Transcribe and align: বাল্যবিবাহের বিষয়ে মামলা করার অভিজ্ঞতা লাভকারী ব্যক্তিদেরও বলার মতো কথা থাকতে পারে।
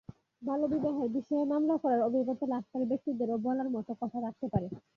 বাল্যবিবাহের 0.41 1.09
বিষয়ে 1.17 1.43
মামলা 1.45 1.75
করার 1.83 2.01
অভিজ্ঞতা 2.07 2.45
লাভকারী 2.47 2.85
ব্যক্তিদেরও 2.91 3.43
বলার 3.45 3.69
মতো 3.75 3.91
কথা 4.01 4.17
থাকতে 4.25 4.45
পারে। 4.53 4.67